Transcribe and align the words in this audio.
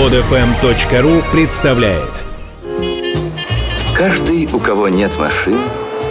Подфм.ру 0.00 1.22
представляет 1.30 2.08
Каждый, 3.94 4.48
у 4.50 4.58
кого 4.58 4.88
нет 4.88 5.18
машины, 5.18 5.60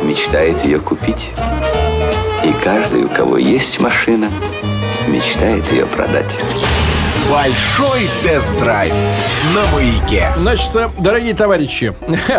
мечтает 0.04 0.64
ее 0.64 0.80
купить. 0.80 1.32
И 2.44 2.54
каждый, 2.64 3.06
у 3.06 3.10
кого 3.10 3.38
есть 3.38 3.80
машина, 3.80 4.28
мечтает 5.08 5.72
ее 5.72 5.88
продать. 5.88 6.38
Большой 7.32 8.08
тест-драйв 8.22 8.94
на 9.56 9.76
маяке. 9.76 10.34
Значит, 10.38 10.76
э, 10.76 10.90
дорогие 11.00 11.34
товарищи, 11.34 11.96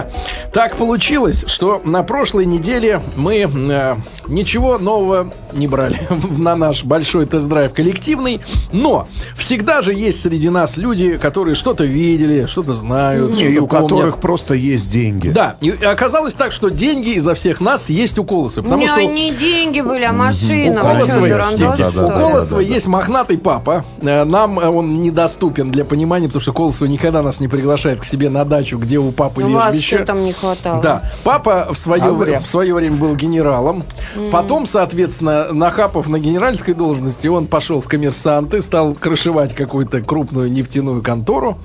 так 0.53 0.77
получилось, 0.77 1.45
что 1.49 1.83
на 1.85 2.05
прошлой 2.05 2.47
неделе 2.47 3.01
мы 3.17 3.51
э, 3.53 3.97
ничего 4.31 4.79
нового 4.79 5.31
не 5.53 5.67
брали 5.69 6.01
на 6.39 6.57
наш 6.57 6.85
большой 6.85 7.27
тест-драйв 7.27 7.73
коллективный, 7.73 8.41
но 8.73 9.07
всегда 9.37 9.83
же 9.83 9.93
есть 9.93 10.23
среди 10.23 10.49
нас 10.49 10.77
люди, 10.77 11.17
которые 11.19 11.55
что-то 11.55 11.85
видели, 11.85 12.47
что-то 12.47 12.75
знают, 12.75 13.35
Не, 13.35 13.43
и 13.43 13.53
что-то 13.53 13.63
у 13.65 13.67
которых 13.67 13.91
помнят. 14.15 14.21
просто 14.21 14.55
есть 14.55 14.91
деньги. 14.91 15.29
Да, 15.29 15.57
и 15.61 15.71
оказалось 15.71 16.35
так, 16.35 16.53
что 16.53 16.69
деньги 16.71 17.11
изо 17.11 17.35
всех 17.35 17.61
нас 17.61 17.89
есть 17.89 18.19
у 18.19 18.25
Колоса, 18.25 18.61
У 18.61 18.63
потому 18.63 18.83
меня 18.83 18.95
что 18.95 19.03
не 19.05 19.33
деньги 19.35 19.81
были, 19.81 20.05
а 20.05 20.13
у 20.13 20.15
машина. 20.15 20.79
Что, 20.79 20.89
Колосовой, 20.89 21.31
дурандос, 21.31 21.77
Тихо, 21.77 21.91
что 21.91 22.07
у 22.07 22.09
ли? 22.09 22.15
Колосовой 22.15 22.65
есть 22.67 22.87
мохнатый 22.87 23.39
папа. 23.39 23.85
Э, 24.03 24.25
Нам 24.25 24.59
э, 24.59 24.69
он 24.69 25.01
недоступен 25.03 25.71
для 25.71 25.85
понимания, 25.85 26.27
потому 26.29 26.41
что 26.43 26.53
Колосова 26.53 26.89
никогда 26.89 27.23
нас 27.23 27.41
не 27.41 27.49
приглашает 27.49 28.01
к 28.01 28.05
себе 28.05 28.31
на 28.31 28.45
дачу, 28.45 28.79
где 28.79 28.99
у 28.99 29.11
папы 29.11 29.43
У 29.43 29.49
лежбище. 29.49 29.97
что 29.97 30.07
там 30.07 30.25
не 30.25 30.33
хватало? 30.33 30.81
Да, 30.83 31.03
папа 31.25 31.69
в 31.73 31.79
свое, 31.79 32.03
А 32.37 32.41
в 32.41 32.47
свое 32.47 32.75
время 32.75 32.97
был 32.97 33.17
генералом. 33.17 33.85
Потом, 34.31 34.67
соответственно, 34.67 35.53
нахапав 35.53 36.09
на 36.09 36.19
генеральской 36.19 36.75
должности, 36.75 37.29
он 37.29 37.47
пошел 37.47 37.81
в 37.81 37.89
коммерсанты, 37.89 38.61
стал 38.63 38.95
крышевать 38.95 39.55
какую-то 39.55 40.03
крупную 40.03 40.51
нефтяную 40.51 41.03
контору. 41.03 41.59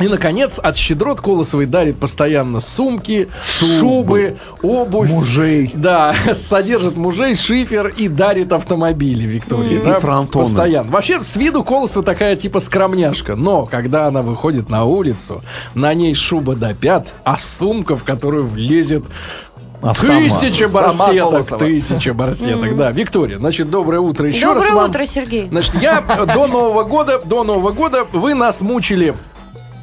И, 0.00 0.08
наконец, 0.08 0.58
от 0.58 0.76
щедрот 0.76 1.20
Колосовой 1.20 1.66
дарит 1.66 1.98
постоянно 1.98 2.60
сумки, 2.60 3.28
шубы, 3.78 4.38
обувь. 4.62 5.10
Мужей. 5.10 5.70
Да, 5.74 6.14
содержит 6.34 6.96
мужей, 6.96 7.36
шифер 7.36 7.88
и 7.88 8.08
дарит 8.08 8.52
автомобили 8.52 9.24
Виктории. 9.24 9.74
И 9.74 9.84
да, 9.84 10.00
фронтоны. 10.00 10.46
Постоянно. 10.46 10.90
Вообще, 10.90 11.22
с 11.22 11.36
виду 11.36 11.62
Колосова 11.62 12.04
такая 12.04 12.36
типа 12.36 12.60
скромняшка. 12.60 13.36
Но, 13.36 13.66
когда 13.66 14.06
она 14.06 14.22
выходит 14.22 14.68
на 14.68 14.84
улицу, 14.84 15.42
на 15.74 15.92
ней 15.94 16.14
шуба 16.14 16.56
до 16.56 16.74
пят, 16.74 17.12
а 17.24 17.38
сумка, 17.38 17.96
в 17.96 18.02
которую 18.02 18.46
влезет 18.46 19.04
Автомат. 19.82 20.22
Тысяча 20.22 20.68
барсеток, 20.68 21.58
тысяча 21.58 22.14
барсеток, 22.14 22.76
да. 22.76 22.90
Виктория, 22.92 23.38
значит, 23.38 23.68
доброе 23.68 23.98
утро 23.98 24.28
еще 24.28 24.52
раз 24.52 24.64
Доброе 24.64 24.74
вам. 24.74 24.90
утро, 24.90 25.06
Сергей. 25.06 25.48
Значит, 25.48 25.74
я 25.82 26.00
до 26.00 26.46
Нового 26.46 26.84
года, 26.84 27.20
до 27.24 27.42
Нового 27.42 27.72
года 27.72 28.06
вы 28.12 28.34
нас 28.34 28.60
мучили, 28.60 29.14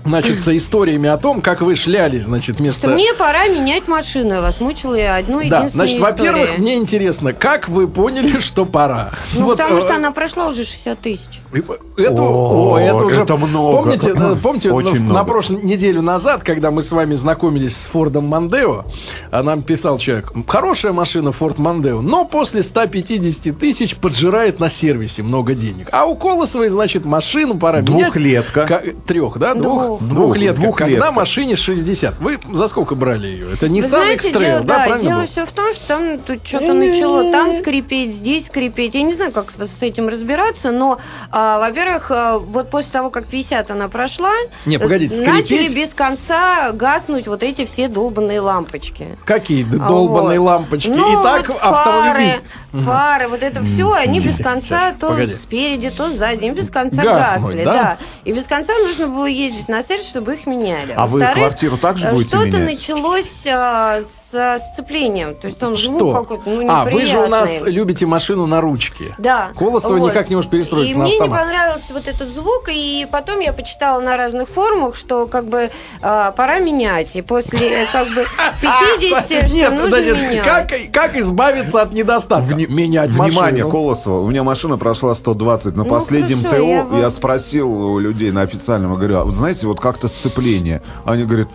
значит, 0.06 0.42
со 0.42 0.56
историями 0.56 1.10
о 1.10 1.18
том, 1.18 1.42
как 1.42 1.62
вы 1.62 1.76
шлялись, 1.76 2.24
значит, 2.24 2.58
вместо... 2.58 2.88
Что 2.88 2.96
мне 2.96 3.14
пора 3.14 3.48
менять 3.48 3.88
машину. 3.88 4.36
Я 4.36 4.42
вас 4.42 4.60
мучила 4.60 4.96
и 4.96 5.02
одну 5.02 5.40
Да, 5.40 5.60
единственную 5.60 5.72
значит, 5.72 6.00
во-первых, 6.00 6.58
мне 6.58 6.76
интересно, 6.76 7.34
как 7.34 7.68
вы 7.70 7.88
поняли, 7.88 8.40
что 8.40 8.66
пора? 8.66 9.12
Ну, 9.34 9.46
Вот, 9.46 9.58
потому 9.58 9.78
э, 9.78 9.82
что 9.82 9.96
она 9.96 10.12
прошла 10.12 10.48
уже 10.48 10.64
60 10.64 11.00
тысяч. 11.00 11.42
Это, 11.52 12.22
О, 12.22 12.74
о, 12.74 12.80
это 12.80 12.96
уже 12.96 13.22
это 13.22 13.38
много. 13.38 13.84
Помните, 13.84 14.14
помните 14.42 14.72
Очень 14.72 15.00
ну, 15.00 15.00
на 15.00 15.10
много. 15.12 15.26
прошлой 15.26 15.64
неделю 15.64 16.02
назад, 16.02 16.44
когда 16.44 16.72
мы 16.72 16.82
с 16.82 16.92
вами 16.92 17.16
знакомились 17.16 17.76
с 17.76 17.88
Фордом 17.88 18.26
Мандео, 18.26 18.86
а 19.32 19.44
нам 19.44 19.64
писал 19.64 19.98
человек, 19.98 20.32
хорошая 20.48 20.94
машина 20.94 21.32
Форд 21.32 21.58
Мандео, 21.58 22.02
но 22.02 22.26
после 22.26 22.64
150 22.64 23.58
тысяч 23.58 23.96
поджирает 23.96 24.60
на 24.60 24.70
сервисе 24.70 25.24
много 25.24 25.54
денег. 25.54 25.88
А 25.92 26.06
у 26.06 26.16
Колосовой, 26.16 26.70
значит, 26.70 27.06
машину 27.06 27.58
пора 27.58 27.82
менять. 27.82 28.04
Двухлетка. 28.06 28.66
Ка- 28.66 28.84
Трех, 29.06 29.38
да? 29.38 29.54
Двух. 29.54 29.89
Двух. 29.98 30.02
Двухлетка. 30.02 30.62
Двух- 30.62 30.78
Когда 30.78 30.88
двухлетка. 30.96 31.12
машине 31.20 31.56
60. 31.56 32.20
Вы 32.20 32.40
за 32.54 32.68
сколько 32.68 32.96
брали 32.96 33.28
ее? 33.28 33.54
Это 33.54 33.68
не 33.68 33.82
экстрейл, 33.82 34.40
дело, 34.40 34.64
да, 34.64 34.78
да, 34.80 34.86
правильно 34.86 35.10
дело 35.10 35.20
был? 35.22 35.28
все 35.28 35.46
в 35.46 35.52
том, 35.52 35.74
что 35.74 35.88
там 35.88 36.20
тут 36.20 36.46
что-то 36.48 36.74
начало 36.74 37.32
там 37.32 37.54
скрипеть, 37.54 38.16
здесь 38.16 38.48
скрипеть. 38.48 38.96
Я 38.96 39.04
не 39.04 39.14
знаю, 39.14 39.32
как 39.32 39.52
с 39.52 39.82
этим 39.82 40.08
разбираться, 40.08 40.72
но, 40.72 41.00
а, 41.32 41.60
во-первых, 41.60 42.12
а, 42.12 42.38
вот 42.38 42.70
после 42.70 42.92
того, 42.92 43.10
как 43.10 43.26
50 43.28 43.72
она 43.72 43.88
прошла, 43.88 44.32
Не, 44.66 44.78
погодите, 44.78 45.24
э, 45.24 45.28
начали 45.28 45.44
скрипеть? 45.68 45.76
без 45.76 45.94
конца 45.94 46.72
гаснуть 46.74 47.28
вот 47.28 47.44
эти 47.44 47.66
все 47.66 47.88
долбанные 47.88 48.40
лампочки. 48.42 49.18
Какие 49.26 49.64
А, 49.66 49.88
долбаные 49.88 50.40
вот. 50.40 50.46
лампочки. 50.48 50.90
Ну, 50.90 51.22
Итак, 51.22 51.48
вот 51.50 51.58
автомобиль. 51.62 52.40
фары, 52.72 52.84
фары, 52.86 53.28
вот 53.28 53.42
это 53.44 53.64
все, 53.64 53.92
они 53.94 54.20
без 54.20 54.38
конца 54.38 54.92
то 55.00 55.10
погоди. 55.10 55.36
спереди, 55.36 55.90
то 55.90 56.10
сзади, 56.10 56.40
они 56.46 56.52
без 56.52 56.70
конца 56.70 57.04
Гаснуть, 57.04 57.44
гасли, 57.56 57.64
да? 57.64 57.74
да? 57.74 57.98
И 58.26 58.34
без 58.34 58.46
конца 58.46 58.74
нужно 58.80 59.08
было 59.08 59.26
ездить 59.26 59.68
на 59.70 59.79
сервис, 59.84 60.08
чтобы 60.08 60.36
их 60.36 60.46
меняли. 60.46 60.94
А 60.96 61.08
вы 61.08 61.22
квартиру 61.22 61.78
также 61.78 62.08
э, 62.08 62.12
будете 62.12 62.30
Что-то 62.30 62.48
менять? 62.48 62.76
началось 62.76 63.46
а, 63.48 64.02
с 64.02 64.29
сцеплением, 64.30 65.36
то 65.36 65.48
есть 65.48 65.60
там 65.60 65.76
звук 65.78 66.00
Что? 66.00 66.14
какой-то, 66.14 66.50
ну, 66.50 66.70
а, 66.70 66.86
вы 66.86 67.06
же 67.06 67.18
у 67.20 67.28
нас 67.28 67.64
любите 67.66 68.06
машину 68.06 68.46
на 68.46 68.62
ручке. 68.62 69.16
Да. 69.18 69.50
Колосова 69.58 69.98
Вот. 69.98 70.10
никак 70.10 70.30
не 70.30 70.36
может 70.36 70.52
перестроиться 70.52 70.92
И 70.94 70.96
на 70.96 71.04
мне 71.04 71.14
не 71.16 71.20
автомат. 71.20 71.42
понравился 71.44 71.94
вот 71.94 72.08
этот 72.08 72.30
звук, 72.34 72.70
и 72.72 73.08
потом 73.12 73.40
я 73.40 73.54
почитала 73.54 74.00
на 74.02 74.18
разных 74.18 74.48
форумах, 74.50 74.96
что 74.96 75.26
как 75.28 75.46
бы 75.46 75.72
а, 76.02 76.32
пора 76.32 76.60
менять. 76.60 77.16
И 77.16 77.22
после 77.22 77.88
как 77.92 78.08
бы 78.10 78.26
50, 78.62 79.26
что 79.26 79.56
Нет, 79.56 79.72
нужно 79.74 79.90
значит, 79.90 80.16
менять. 80.16 80.46
как, 80.46 80.72
как 80.94 81.16
избавиться 81.18 81.82
от 81.82 81.92
недостатка? 81.94 82.54
Менять 82.56 83.10
Внимание. 83.12 83.70
Колосова. 83.70 84.22
У 84.22 84.30
меня 84.30 84.44
машина 84.44 84.78
прошла 84.78 85.16
120 85.16 85.76
на 85.76 85.84
Ну, 85.84 85.90
последнем 85.90 86.42
ТО. 86.44 86.98
я 86.98 87.10
спросил 87.10 87.72
у 87.72 88.00
людей 88.00 88.32
на 88.32 88.42
официальном, 88.42 88.94
говорю, 88.96 89.18
а 89.20 89.24
вот 89.24 89.36
знаете, 89.36 89.68
вот 89.68 89.80
как-то 89.80 90.08
сцепление. 90.08 90.82
Они 91.06 91.24
говорят, 91.24 91.48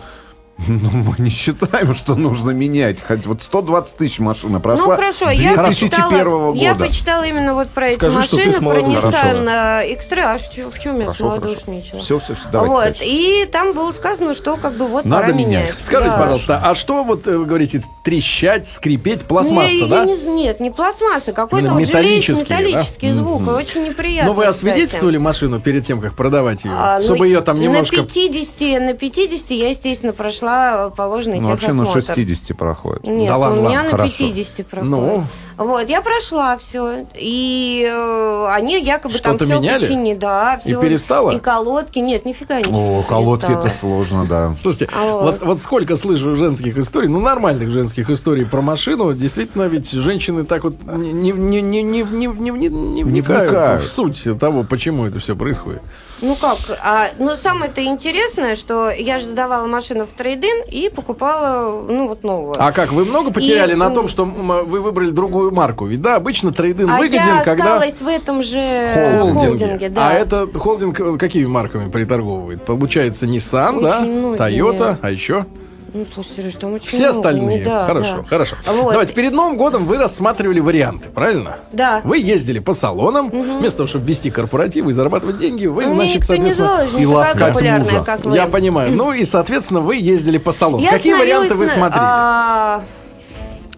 ну, 0.67 0.89
мы 0.89 1.15
не 1.17 1.29
считаем, 1.29 1.93
что 1.93 2.15
нужно 2.15 2.51
менять. 2.51 3.01
Хоть 3.01 3.25
вот 3.25 3.43
120 3.43 3.97
тысяч 3.97 4.19
машина 4.19 4.61
прошла. 4.61 4.85
Ну 4.85 4.91
хорошо, 4.95 5.29
я 5.29 5.53
2001 5.55 5.89
почитала, 5.89 6.29
года. 6.53 6.59
я 6.59 6.75
почитала 6.75 7.23
именно 7.27 7.53
вот 7.53 7.69
про 7.71 7.87
эти 7.89 7.95
Скажи, 7.97 8.23
что 8.23 8.37
ты 8.37 8.45
машины, 8.47 8.69
про. 8.69 8.79
Nissan 8.79 9.49
э, 9.49 9.95
X3, 9.95 10.19
а 10.21 10.39
что- 10.39 10.71
в 10.71 10.79
чем 10.79 10.95
я 10.99 11.05
Хорошо, 11.07 11.29
хорошо. 11.29 11.45
смолодушничала? 11.45 12.01
Все, 12.01 12.19
все, 12.19 12.35
все, 12.35 12.47
давайте 12.51 12.73
вот, 12.73 12.83
дальше. 12.83 13.03
и 13.03 13.45
там 13.51 13.73
было 13.73 13.91
сказано, 13.91 14.33
что 14.33 14.55
как 14.55 14.75
бы 14.75 14.87
вот 14.87 15.03
Надо 15.03 15.23
пора 15.25 15.33
менять. 15.35 15.63
менять. 15.65 15.75
Скажите, 15.83 16.09
Да. 16.11 16.17
пожалуйста, 16.17 16.61
а 16.63 16.73
что 16.73 17.03
вот 17.03 17.27
э, 17.27 17.37
вы 17.37 17.45
говорите, 17.45 17.83
трещать, 18.03 18.65
скрипеть, 18.65 19.21
Не, 19.21 19.25
пластмасса, 19.27 19.73
я 19.73 19.87
да? 19.87 20.05
не- 20.05 20.23
нет, 20.23 20.61
не 20.61 20.71
пластмасса, 20.71 21.33
какой-то 21.33 21.71
вот 21.71 21.81
железный 21.81 22.01
металлический, 22.01 22.45
да? 22.49 22.59
металлический 22.61 23.11
звук, 23.11 23.41
и 23.47 23.49
очень 23.49 23.83
неприятно. 23.83 24.31
Но 24.31 24.33
вы 24.37 24.45
освидетельствовали 24.45 25.17
машину 25.17 25.59
перед 25.59 25.85
тем, 25.85 25.99
как 25.99 26.13
продавать 26.13 26.63
ее? 26.63 26.71
А, 26.73 26.99
ну, 26.99 27.03
чтобы 27.03 27.27
ее 27.27 27.41
там 27.41 27.59
немножко... 27.59 27.97
На 27.97 28.03
50, 28.03 28.81
на 28.81 28.93
50 28.93 29.51
я, 29.51 29.69
естественно, 29.69 30.13
прошла 30.13 30.44
прошла 30.45 30.89
положенный 30.91 31.39
ну, 31.39 31.49
Вообще 31.49 31.73
на 31.73 31.85
60 31.85 32.57
проходит. 32.57 33.03
Нет, 33.05 33.27
да 33.27 33.37
ладно, 33.37 33.59
у 33.59 33.67
меня 33.67 33.81
ладно, 33.81 33.83
на 33.83 33.97
хорошо. 33.97 34.17
50 34.17 34.57
ну. 34.57 34.63
проходит. 34.63 34.91
Ну. 34.91 35.27
Вот, 35.57 35.89
я 35.89 36.01
прошла 36.01 36.57
все. 36.57 37.05
И 37.15 37.87
э, 37.89 38.45
они 38.49 38.77
якобы 38.81 39.17
там 39.19 39.37
все 39.37 39.45
меняли? 39.45 39.81
починили. 39.81 40.17
Да, 40.17 40.59
все. 40.61 40.77
И 40.77 40.81
перестала? 40.81 41.31
И 41.31 41.39
колодки. 41.39 41.99
Нет, 41.99 42.25
нифига 42.25 42.59
не. 42.59 42.71
О, 42.71 43.03
колодки 43.03 43.51
это 43.51 43.69
сложно, 43.69 44.25
да. 44.25 44.53
Слушайте, 44.57 44.89
а 44.93 45.05
вот. 45.05 45.41
Вот, 45.41 45.59
сколько 45.59 45.95
слышу 45.95 46.35
женских 46.35 46.77
историй, 46.77 47.07
ну 47.07 47.21
нормальных 47.21 47.71
женских 47.71 48.09
историй 48.09 48.45
про 48.45 48.61
машину, 48.61 49.13
действительно 49.13 49.63
ведь 49.63 49.89
женщины 49.91 50.43
так 50.43 50.65
вот 50.65 50.75
не, 50.83 51.31
не, 51.31 51.31
не, 51.31 51.61
не, 51.61 51.83
не, 51.83 52.03
не, 52.03 52.27
не, 52.27 52.27
не 52.27 53.03
вникают, 53.03 53.07
не 53.07 53.11
вникают 53.11 53.83
в 53.83 53.87
суть 53.87 54.23
того, 54.37 54.63
почему 54.63 55.05
это 55.05 55.19
все 55.19 55.35
происходит. 55.35 55.81
Ну 56.25 56.35
как? 56.35 56.57
А, 56.83 57.09
но 57.19 57.35
самое-то 57.35 57.83
интересное, 57.83 58.55
что 58.55 58.89
я 58.89 59.19
же 59.19 59.25
сдавала 59.25 59.67
машину 59.67 60.05
в 60.07 60.11
трейдин 60.11 60.63
и 60.71 60.89
покупала, 60.89 61.83
ну, 61.87 62.07
вот 62.07 62.23
новую. 62.23 62.55
А 62.57 62.71
как, 62.71 62.91
вы 62.91 63.05
много 63.05 63.31
потеряли 63.31 63.73
И, 63.73 63.75
на 63.75 63.91
том, 63.91 64.07
что 64.07 64.23
м, 64.23 64.65
вы 64.65 64.81
выбрали 64.81 65.11
другую 65.11 65.51
марку? 65.51 65.85
Ведь 65.85 66.01
да, 66.01 66.15
обычно 66.15 66.51
трейдинг 66.51 66.89
А 66.91 66.97
выгоден, 66.97 67.21
я 67.37 67.43
когда 67.43 67.75
осталась 67.75 68.01
в 68.01 68.07
этом 68.07 68.41
же 68.41 68.59
холдинге. 69.19 69.39
холдинге, 69.49 69.89
да. 69.89 70.09
А 70.09 70.13
это 70.13 70.47
холдинг 70.55 70.99
э, 70.99 71.17
какими 71.17 71.45
марками 71.45 71.91
приторговывает? 71.91 72.65
Получается 72.65 73.27
Nissan, 73.27 73.75
Очень 73.77 73.83
да, 73.85 73.99
многие. 74.01 74.37
Toyota, 74.39 74.97
а 75.03 75.11
еще? 75.11 75.45
Ну, 75.95 76.05
слушай, 76.13 76.31
Сереж, 76.35 76.55
там 76.55 76.73
очень 76.73 76.89
Все 76.89 77.03
много. 77.03 77.15
остальные. 77.15 77.59
Ну, 77.59 77.63
да, 77.65 77.85
хорошо, 77.85 78.17
да. 78.17 78.23
хорошо. 78.27 78.55
Вот. 78.65 78.91
Давайте, 78.91 79.13
перед 79.13 79.31
Новым 79.31 79.55
годом 79.55 79.85
вы 79.85 79.97
рассматривали 79.97 80.59
варианты, 80.59 81.07
правильно? 81.07 81.55
Да. 81.71 82.01
Вы 82.03 82.17
ездили 82.17 82.59
по 82.59 82.73
салонам, 82.73 83.29
вместо 83.29 83.77
того, 83.77 83.87
чтобы 83.87 84.05
вести 84.05 84.29
корпоративы 84.29 84.89
и 84.91 84.93
зарабатывать 84.93 85.37
деньги, 85.37 85.67
вы, 85.67 85.85
Меня 85.85 85.93
значит, 85.95 86.15
никто 86.19 86.35
не 86.35 86.51
соответственно... 86.51 86.67
звал, 86.67 86.83
я 86.83 86.87
же 86.89 86.97
и 86.97 86.99
не 86.99 87.05
ласкать 87.05 87.61
мужа. 87.61 88.03
как 88.05 88.25
вы. 88.25 88.35
Я 88.35 88.47
понимаю. 88.47 88.91
Ну 88.91 89.13
и, 89.13 89.23
соответственно, 89.23 89.79
вы 89.79 89.95
ездили 89.95 90.37
по 90.37 90.51
салонам. 90.51 90.81
Я 90.83 90.91
Какие 90.91 91.13
варианты 91.13 91.53
вы 91.55 91.65
смотрели? 91.67 92.03
а, 92.05 92.81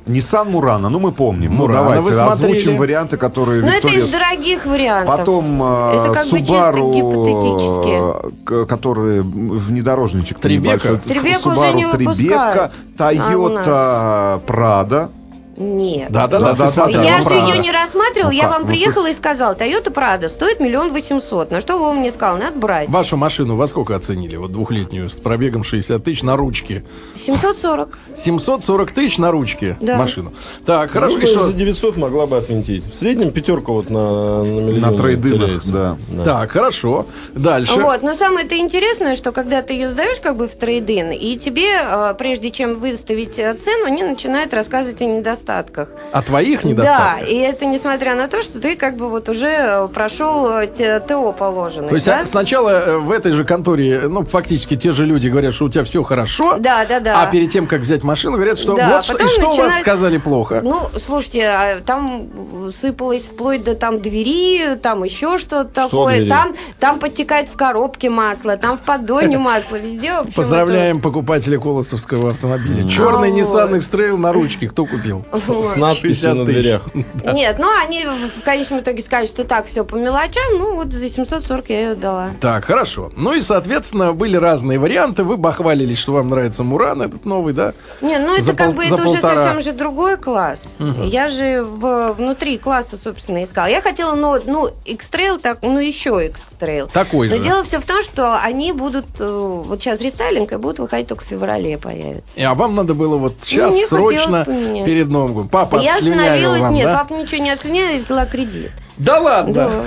Nissan 0.07 0.49
Мурана, 0.49 0.89
ну 0.89 0.99
мы 0.99 1.11
помним. 1.11 1.51
Мурано 1.53 1.83
ну 1.83 1.89
вы 1.89 1.95
давайте 2.11 2.23
смотрели? 2.23 2.51
озвучим 2.55 2.77
варианты, 2.77 3.17
которые 3.17 3.61
Ну, 3.61 3.67
это 3.67 3.87
из 3.87 4.09
дорогих 4.09 4.65
вариантов. 4.65 5.17
Потом 5.17 5.61
Это 5.63 6.11
как 6.13 6.29
бы 6.29 6.39
чисто 6.39 6.53
Subaru, 6.53 6.93
гипотетически. 6.93 8.53
э, 8.53 8.65
который 8.65 9.21
внедорожничек 9.21 10.39
Трибека? 10.39 10.87
небольшой. 10.89 10.97
Трибеку 11.13 11.49
Subaru 11.49 11.57
уже 11.59 11.73
не 11.73 11.85
Трибека, 11.91 12.09
выпускают. 12.09 12.71
А, 12.97 13.13
Toyota 13.13 14.41
Prado, 14.45 15.09
Нет. 15.57 16.11
Да, 16.11 16.27
да, 16.27 16.39
да, 16.39 16.53
Да, 16.53 16.71
да, 16.71 16.85
да, 16.85 17.01
я 17.01 17.17
ну, 17.19 17.23
же 17.25 17.33
ее 17.33 17.57
не 17.63 17.71
рассматривал, 17.71 18.27
Ну 18.29 18.31
я 18.35 18.43
как? 18.43 18.51
вам 18.51 18.61
Ну, 18.61 18.67
приехала 18.67 19.07
и 19.07 19.13
сказала, 19.13 19.55
Toyota 19.55 19.91
Prado 19.91 20.29
стоит 20.29 20.59
миллион 20.59 20.91
восемьсот. 20.93 21.49
На 21.49 21.61
что 21.61 21.79
Вова 21.79 21.93
мне 21.93 22.11
сказал, 22.11 22.37
надо 22.37 22.59
брать. 22.59 22.89
Вашу 22.89 23.17
машину 23.17 23.55
во 23.55 23.65
сколько 23.65 23.95
оценили? 23.95 24.35
Вот 24.35 24.51
двухлетнюю 24.51 25.09
с 25.09 25.15
пробегом 25.15 25.63
60 25.63 26.03
тысяч 26.03 26.21
на 26.21 26.35
ручке. 26.37 26.83
740. 27.15 27.97
740 28.23 28.91
тысяч 28.91 29.17
на 29.17 29.31
ручке 29.31 29.77
Да. 29.81 29.97
машину. 29.97 30.31
Так, 30.65 30.91
хорошо. 30.91 31.17
Ну, 31.19 31.25
что? 31.27 31.47
за 31.47 31.53
900 31.53 31.97
могла 31.97 32.27
бы 32.27 32.37
отвинтить. 32.37 32.85
В 32.85 32.93
среднем 32.93 33.31
пятерка 33.31 33.71
вот 33.71 33.89
на, 33.89 34.43
на 34.43 34.59
миллион 34.61 34.91
На 34.91 34.97
трейдинах, 34.97 35.47
теряется. 35.63 35.97
да. 36.09 36.23
Так, 36.23 36.51
хорошо. 36.51 37.07
Дальше. 37.33 37.73
Вот, 37.79 38.03
но 38.03 38.13
самое-то 38.13 38.55
интересное, 38.57 39.15
что 39.15 39.31
когда 39.31 39.63
ты 39.63 39.73
ее 39.73 39.89
сдаешь 39.89 40.19
как 40.19 40.37
бы 40.37 40.47
в 40.47 40.53
трейдин, 40.55 41.11
и 41.11 41.35
тебе, 41.37 41.77
э, 41.81 42.13
прежде 42.17 42.51
чем 42.51 42.79
выставить 42.79 43.39
э, 43.39 43.53
цену, 43.55 43.85
они 43.85 44.03
начинают 44.03 44.53
рассказывать 44.53 45.01
о 45.01 45.05
недостатках. 45.05 45.46
О 45.51 46.21
твоих 46.21 46.63
Да, 46.63 46.67
недостатках? 46.69 47.27
и 47.29 47.35
это 47.37 47.65
несмотря 47.65 48.15
на 48.15 48.27
то, 48.27 48.41
что 48.43 48.59
ты 48.59 48.75
как 48.75 48.97
бы 48.97 49.09
вот 49.09 49.29
уже 49.29 49.47
э, 49.47 49.87
прошел 49.87 50.47
э, 50.57 50.99
ТО 51.07 51.31
положенный. 51.31 51.89
То 51.89 51.95
есть 51.95 52.07
да? 52.07 52.21
а, 52.21 52.25
сначала 52.25 52.69
э, 52.69 52.97
в 52.97 53.11
этой 53.11 53.31
же 53.31 53.43
конторе, 53.45 54.07
ну, 54.07 54.25
фактически 54.25 54.75
те 54.75 54.91
же 54.91 55.05
люди 55.05 55.27
говорят, 55.27 55.53
что 55.53 55.65
у 55.65 55.69
тебя 55.69 55.83
все 55.83 56.03
хорошо. 56.03 56.57
Да, 56.57 56.85
да, 56.85 56.99
да. 56.99 57.21
А 57.21 57.27
перед 57.27 57.49
тем, 57.49 57.67
как 57.67 57.81
взять 57.81 58.03
машину, 58.03 58.35
говорят, 58.35 58.57
что 58.57 58.75
Да, 58.75 58.95
вот 58.95 59.03
что, 59.03 59.15
и 59.17 59.27
что 59.27 59.45
у 59.45 59.49
вас 59.49 59.57
начинают- 59.57 59.81
сказали 59.81 60.17
плохо. 60.17 60.61
Ну, 60.63 60.79
слушайте, 61.05 61.47
а 61.47 61.81
там 61.81 62.27
сыпалось 62.73 63.23
вплоть 63.23 63.63
до 63.63 63.75
там 63.75 64.01
двери, 64.01 64.75
там 64.75 65.03
еще 65.03 65.37
что-то 65.37 65.65
такое. 65.65 66.17
двери? 66.17 66.29
Там, 66.29 66.53
там 66.79 66.99
подтекает 66.99 67.49
в 67.49 67.55
коробке 67.55 68.09
масло, 68.09 68.57
там 68.57 68.77
в 68.77 68.81
поддоне 68.81 69.37
масло, 69.37 69.75
везде. 69.77 70.13
Поздравляем 70.35 70.99
покупателя 71.01 71.59
колосовского 71.59 72.31
автомобиля. 72.31 72.87
Черный 72.87 73.29
А, 73.31 73.35
Nissan. 73.35 73.77
X-Trail 73.77 74.17
на 74.17 74.33
ручке. 74.33 74.67
Кто 74.67 74.85
купил? 74.85 75.25
Это- 75.37 75.63
С 75.63 75.67
Вот. 75.67 75.77
надписью 75.77 76.29
60 76.31 76.35
на 76.35 76.45
дверях. 76.45 76.81
Нет, 77.33 77.57
ну 77.59 77.67
они 77.85 78.05
в 78.05 78.43
конечном 78.43 78.79
итоге 78.81 79.01
сказали, 79.01 79.27
что 79.27 79.43
так 79.43 79.65
все 79.67 79.83
по 79.85 79.95
мелочам, 79.95 80.57
ну 80.57 80.75
вот 80.75 80.91
за 80.93 81.09
740 81.09 81.69
я 81.69 81.81
ее 81.89 81.95
дала. 81.95 82.31
Так, 82.41 82.65
хорошо. 82.65 83.11
Ну 83.15 83.33
и, 83.33 83.41
соответственно, 83.41 84.13
были 84.13 84.37
разные 84.37 84.79
варианты. 84.79 85.23
Вы 85.23 85.37
бахвалились, 85.37 85.97
что 85.97 86.13
вам 86.13 86.29
нравится 86.29 86.63
Муран 86.63 87.01
этот 87.01 87.25
новый, 87.25 87.53
да? 87.53 87.73
Не, 88.01 88.17
ну 88.19 88.33
это 88.33 88.43
За 88.43 88.53
как 88.53 88.67
пол- 88.67 88.75
бы 88.75 88.85
это 88.85 88.95
уже 88.95 89.03
полтора. 89.05 89.35
совсем 89.47 89.61
же 89.61 89.71
другой 89.77 90.17
класс. 90.17 90.77
Я 91.03 91.29
же 91.29 91.63
в, 91.63 92.13
внутри 92.13 92.57
класса, 92.57 92.97
собственно, 92.97 93.43
искала. 93.43 93.67
Я 93.67 93.81
хотела, 93.81 94.15
ну, 94.15 94.35
ну, 94.45 94.69
X-Trail, 94.85 95.39
так, 95.39 95.59
ну, 95.61 95.79
еще 95.79 96.25
X-Trail. 96.27 96.89
Такой 96.91 97.29
Но 97.29 97.35
же. 97.37 97.43
дело 97.43 97.63
все 97.63 97.79
в 97.79 97.85
том, 97.85 98.03
что 98.03 98.37
они 98.39 98.71
будут, 98.71 99.05
э, 99.19 99.25
вот 99.65 99.81
сейчас 99.81 100.01
рестайлинг, 100.01 100.51
и 100.51 100.57
будут 100.57 100.79
выходить 100.79 101.07
только 101.07 101.23
в 101.23 101.27
феврале 101.27 101.77
появятся. 101.77 102.39
И, 102.39 102.43
А 102.43 102.53
вам 102.53 102.75
надо 102.75 102.93
было 102.93 103.17
вот 103.17 103.33
сейчас 103.41 103.73
не 103.73 103.85
срочно 103.85 104.45
перед 104.45 105.07
Новым 105.07 105.26
Папа 105.51 105.77
я 105.77 105.97
остановилась, 105.97 106.61
вам, 106.61 106.73
нет, 106.73 106.85
да? 106.85 106.97
папа 106.97 107.13
ничего 107.13 107.41
не 107.41 107.49
отслюнял 107.49 107.95
и 107.95 107.99
взяла 107.99 108.25
кредит. 108.25 108.71
Да 108.97 109.19
ладно! 109.19 109.53
Да. 109.53 109.85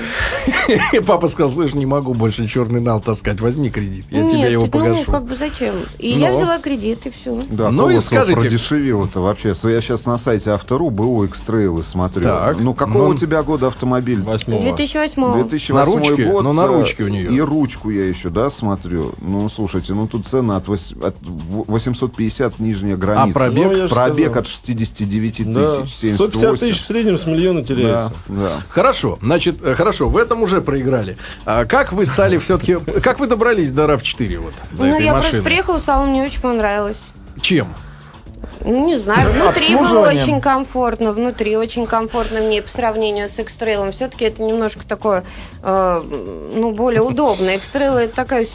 И 0.92 1.00
папа 1.00 1.28
сказал, 1.28 1.50
слышь, 1.50 1.74
не 1.74 1.86
могу 1.86 2.14
больше 2.14 2.46
черный 2.48 2.80
нал 2.80 3.00
таскать, 3.00 3.40
возьми 3.40 3.70
кредит, 3.70 4.04
я 4.10 4.22
Нет, 4.22 4.30
тебе 4.30 4.52
его 4.52 4.64
ну, 4.66 4.70
погашу. 4.70 5.10
как 5.10 5.24
бы 5.24 5.36
зачем? 5.36 5.74
И 5.98 6.10
я 6.10 6.30
Ну. 6.30 6.38
взяла 6.38 6.58
кредит, 6.58 7.06
и 7.06 7.10
все. 7.10 7.40
Да, 7.50 7.70
Ну 7.70 7.90
и 7.90 8.00
скажите- 8.00 8.38
продешевил 8.40 9.04
это 9.04 9.20
вообще. 9.20 9.48
Я 9.64 9.80
сейчас 9.80 10.06
на 10.06 10.18
сайте 10.18 10.50
Автору 10.50 10.90
БУ 10.90 11.24
X-Trail 11.24 11.82
смотрю. 11.84 12.24
Так. 12.24 12.56
Ну, 12.58 12.74
какого 12.74 13.04
Ну, 13.08 13.08
у 13.10 13.14
тебя 13.14 13.42
года 13.42 13.68
автомобиль? 13.68 14.22
Восьмого. 14.22 14.62
2008 14.62 15.32
2008 15.34 15.74
На 15.74 15.84
ручке? 15.84 16.24
год. 16.24 16.44
Ну, 16.44 16.52
на 16.52 16.62
э, 16.62 16.66
ручке 16.66 17.04
у 17.04 17.08
нее. 17.08 17.32
И 17.32 17.40
ручку 17.40 17.90
я 17.90 18.04
еще, 18.06 18.30
да, 18.30 18.50
смотрю. 18.50 19.12
Ну, 19.20 19.48
слушайте, 19.48 19.94
ну 19.94 20.06
тут 20.06 20.26
цена 20.28 20.56
от, 20.56 20.66
вось- 20.68 20.94
от 21.04 21.16
в- 21.22 21.64
850 21.70 22.58
нижняя 22.58 22.96
граница. 22.96 23.30
А 23.30 23.32
пробег? 23.32 23.66
Ну, 23.72 23.88
Пробег 23.88 24.26
сказал. 24.26 24.40
от 24.40 24.46
69 24.48 25.52
Да, 25.52 25.76
тысяч, 25.82 25.94
78. 25.96 26.16
150 26.16 26.60
тысяч 26.60 26.80
в 26.82 26.86
среднем 26.86 27.18
с 27.18 27.26
миллиона 27.26 27.60
Да, 27.60 27.66
теряется. 27.66 28.12
да. 28.28 28.50
Хорошо, 28.68 29.18
значит, 29.22 29.58
э, 29.62 29.74
хорошо, 29.74 30.08
в 30.08 30.16
этом 30.16 30.39
уже 30.42 30.60
проиграли. 30.60 31.16
А 31.44 31.64
как 31.64 31.92
вы 31.92 32.06
стали 32.06 32.38
все-таки, 32.38 32.76
как 33.02 33.18
вы 33.20 33.26
добрались 33.26 33.72
до 33.72 33.84
RAV4 33.84 34.38
вот, 34.38 34.54
до 34.72 34.84
Ну, 34.84 34.98
я 35.00 35.12
машины? 35.12 35.12
просто 35.12 35.42
приехала 35.42 35.78
в 35.78 35.82
салон, 35.82 36.10
мне 36.10 36.24
очень 36.24 36.40
понравилось. 36.40 37.12
Чем? 37.40 37.68
Ну, 38.62 38.86
не 38.86 38.98
знаю, 38.98 39.30
внутри 39.30 39.74
было 39.74 40.08
очень 40.08 40.40
комфортно, 40.40 41.12
внутри 41.12 41.56
очень 41.56 41.86
комфортно 41.86 42.40
мне 42.40 42.60
по 42.62 42.70
сравнению 42.70 43.28
с 43.28 43.38
X-Trail. 43.38 43.90
Все-таки 43.92 44.26
это 44.26 44.42
немножко 44.42 44.86
такое, 44.86 45.24
э, 45.62 46.02
ну, 46.54 46.72
более 46.72 47.00
удобно. 47.02 47.50
X-Trail 47.50 47.96
это 47.98 48.14
такая, 48.14 48.46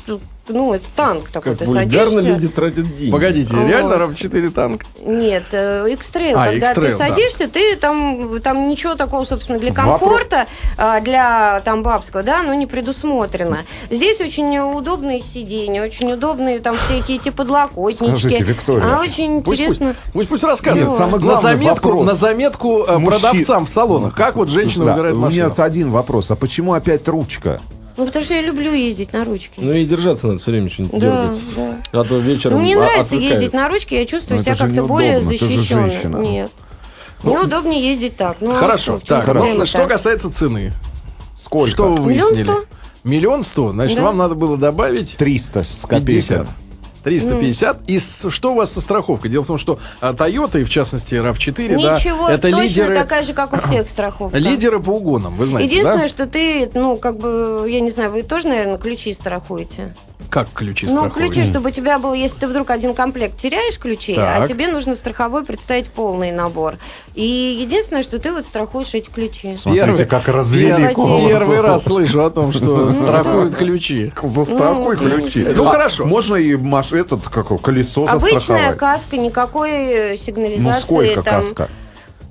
ну, 0.47 0.73
это 0.73 0.85
танк 0.95 1.29
такой, 1.29 1.51
Как 1.53 1.59
ты 1.59 1.65
вульгарно 1.65 2.11
садишься. 2.11 2.33
люди 2.35 2.47
тратят 2.47 2.95
деньги. 2.95 3.11
Погодите, 3.11 3.55
Вот. 3.55 3.67
реально 3.67 3.93
RAV4 3.93 4.49
танк? 4.51 4.85
Нет, 5.03 5.43
э, 5.51 5.87
X-Trail, 5.91 6.33
А, 6.35 6.45
когда 6.47 6.71
X-Trail, 6.71 6.81
ты 6.91 6.97
да. 6.97 7.07
садишься, 7.07 7.47
ты 7.47 7.75
там, 7.75 8.39
там 8.41 8.67
ничего 8.69 8.95
такого, 8.95 9.25
собственно, 9.25 9.59
для 9.59 9.73
комфорта, 9.73 10.45
а, 10.77 10.99
для 11.01 11.61
там 11.65 11.83
бабского, 11.83 12.23
да, 12.23 12.41
оно 12.41 12.53
не 12.53 12.67
предусмотрено. 12.67 13.59
Здесь 13.89 14.19
очень 14.21 14.57
удобные 14.57 15.21
сиденья, 15.21 15.83
очень 15.83 16.11
удобные 16.13 16.59
там 16.59 16.77
всякие 16.77 17.17
эти 17.17 17.29
подлокотнички. 17.29 18.19
Скажите, 18.19 18.43
Виктория, 18.43 18.83
А 18.85 19.01
очень 19.01 19.41
Пусть, 19.41 19.59
интересно. 19.61 19.87
пусть, 19.87 20.13
пусть, 20.13 20.29
пусть 20.29 20.43
рассказывает. 20.43 20.89
Нет, 20.89 20.97
самый 20.97 21.13
на 21.13 21.17
главный 21.19 21.41
заметку, 21.51 21.87
вопрос. 21.89 22.07
на 22.07 22.13
заметку 22.15 22.83
э, 22.87 22.97
Мужчин- 22.97 23.05
продавцам 23.21 23.65
в 23.65 23.69
салонах. 23.69 24.15
Как 24.15 24.35
вот 24.35 24.49
женщина 24.49 24.85
Да, 24.85 24.91
выбирает 24.93 25.15
У 25.15 25.19
меня 25.29 25.47
машину? 25.49 25.65
один 25.65 25.91
вопрос. 25.91 26.31
А 26.31 26.35
почему 26.35 26.73
опять 26.73 27.07
ручка? 27.07 27.59
Ну, 27.97 28.05
потому 28.05 28.25
что 28.25 28.33
я 28.33 28.41
люблю 28.41 28.73
ездить 28.73 29.13
на 29.13 29.23
ручке. 29.23 29.53
Ну 29.57 29.71
и 29.73 29.85
держаться 29.85 30.27
надо 30.27 30.39
все 30.39 30.51
время 30.51 30.69
что-нибудь 30.69 30.99
Да, 30.99 31.27
дергать. 31.27 31.41
да. 31.91 31.99
А 32.01 32.03
то 32.03 32.17
вечером 32.17 32.57
Ну, 32.57 32.59
мне 32.63 32.75
а- 32.75 32.79
нравится 32.79 33.15
отвлекает. 33.15 33.33
ездить 33.41 33.53
на 33.53 33.69
ручке, 33.69 33.99
я 33.99 34.05
чувствую 34.05 34.37
Но 34.37 34.43
себя 34.43 34.53
это 34.53 34.63
же 34.63 34.67
как-то 34.69 34.83
более 34.85 35.21
защищенно. 35.21 36.17
Нет. 36.19 36.51
Мне 37.23 37.39
удобнее 37.39 37.81
ездить 37.91 38.17
так. 38.17 38.37
Ну, 38.41 38.51
а 38.51 38.59
Хорошо, 38.59 38.97
что, 38.97 39.05
так, 39.07 39.25
проблема-то? 39.25 39.59
ну, 39.59 39.65
что 39.65 39.87
касается 39.87 40.31
цены. 40.31 40.73
Сколько? 41.39 41.71
Что 41.71 41.93
вы 41.93 42.11
Миллион 42.13 42.29
выяснили? 42.33 42.43
сто. 42.51 42.65
Миллион 43.03 43.43
сто. 43.43 43.71
Значит, 43.71 43.97
Да. 43.97 44.03
вам 44.03 44.17
надо 44.17 44.35
было 44.35 44.57
добавить 44.57 45.15
300 45.17 45.63
с 45.63 45.85
50. 45.87 46.39
копейками. 46.39 46.47
350. 47.05 47.77
И 47.87 47.99
с- 47.99 48.29
что 48.29 48.51
у 48.51 48.55
вас 48.55 48.73
со 48.73 48.81
страховкой? 48.81 49.29
Дело 49.31 49.43
в 49.43 49.47
том, 49.47 49.57
что 49.57 49.79
а, 50.01 50.11
Toyota, 50.13 50.59
и 50.59 50.63
в 50.63 50.69
частности 50.69 51.13
RAV4, 51.15 51.81
да, 51.81 51.97
Ничего, 51.97 52.27
это 52.27 52.49
точно 52.51 52.61
лидеры, 52.63 52.95
такая 52.97 53.23
же, 53.23 53.33
как 53.33 53.53
у 53.53 53.57
всех 53.61 53.87
страховка. 53.89 54.37
лидеры 54.37 54.79
по 54.81 54.89
угонам, 54.89 55.35
вы 55.35 55.45
знаете, 55.45 55.67
Единственное, 55.75 56.03
да? 56.03 56.07
что 56.09 56.25
ты, 56.27 56.69
ну, 56.73 56.97
как 56.97 57.17
бы, 57.17 57.65
я 57.69 57.79
не 57.79 57.91
знаю, 57.91 58.11
вы 58.11 58.23
тоже, 58.23 58.47
наверное, 58.47 58.77
ключи 58.77 59.13
страхуете. 59.13 59.93
Как 60.29 60.49
ключи 60.53 60.85
Ну, 60.87 60.97
страховки? 60.97 61.17
ключи, 61.17 61.45
чтобы 61.45 61.69
у 61.69 61.71
тебя 61.71 61.99
был, 61.99 62.13
если 62.13 62.39
ты 62.39 62.47
вдруг 62.47 62.69
один 62.69 62.93
комплект 62.93 63.37
теряешь 63.37 63.77
ключей, 63.77 64.17
а 64.17 64.39
Так. 64.39 64.49
тебе 64.49 64.67
нужно 64.67 64.95
страховой 64.95 65.45
представить 65.45 65.87
полный 65.89 66.31
набор. 66.31 66.75
И 67.13 67.57
единственное, 67.61 68.03
что 68.03 68.19
ты 68.19 68.31
вот 68.33 68.45
страхуешь 68.45 68.93
эти 68.93 69.09
ключи. 69.09 69.57
Смотрите, 69.57 70.05
как 70.05 70.27
развели 70.27 70.87
первый, 70.93 71.27
первый 71.27 71.61
раз 71.61 71.83
слышу 71.85 72.23
о 72.23 72.29
том, 72.29 72.51
что 72.53 72.85
Ну, 72.85 72.89
страхуют 72.93 73.55
ключи. 73.55 74.11
Застрахуй 74.21 74.97
Ну, 74.97 75.09
ключи. 75.21 75.45
Ну, 75.55 75.67
А 75.67 75.71
хорошо. 75.71 76.05
Можно 76.05 76.35
и 76.35 76.55
маш... 76.55 76.91
этот, 76.91 77.27
какое, 77.29 77.57
колесо 77.57 78.05
Обычная 78.07 78.39
застраховать? 78.39 78.77
каска, 78.77 79.17
никакой 79.17 80.17
сигнализации. 80.17 80.61
Ну, 80.63 80.73
сколько 80.81 81.23
каска? 81.23 81.69